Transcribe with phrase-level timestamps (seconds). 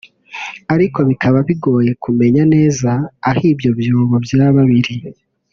[0.73, 2.91] ariko bikaba bigoye kumenya neza
[3.29, 4.95] aho ibyo byobo byari biri